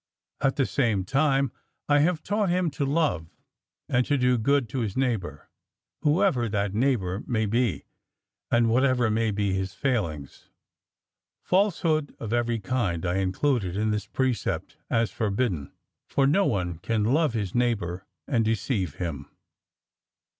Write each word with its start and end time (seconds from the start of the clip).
At 0.41 0.55
the 0.55 0.65
same 0.65 1.05
time 1.05 1.51
I 1.87 1.99
have 1.99 2.23
taught 2.23 2.49
him 2.49 2.71
to 2.71 2.85
love, 2.85 3.27
and 3.87 4.03
to 4.07 4.17
do 4.17 4.39
good 4.39 4.67
to 4.69 4.79
his 4.79 4.97
neighbour, 4.97 5.47
whoever 6.01 6.49
that 6.49 6.73
neighbour 6.73 7.21
may 7.27 7.45
be, 7.45 7.83
and 8.49 8.67
whatever 8.71 9.11
may 9.11 9.29
be 9.29 9.53
his 9.53 9.75
failings. 9.75 10.49
Falsehood 11.43 12.15
of 12.19 12.33
every 12.33 12.57
kind 12.57 13.05
I 13.05 13.17
included 13.17 13.77
in 13.77 13.91
this 13.91 14.07
precept 14.07 14.75
as 14.89 15.11
forbidden, 15.11 15.71
for 16.09 16.25
no 16.25 16.47
one 16.47 16.79
can 16.79 17.03
love 17.03 17.33
his 17.35 17.53
neighbour 17.53 18.07
and 18.27 18.43
deceive 18.43 18.95
him. 18.95 19.29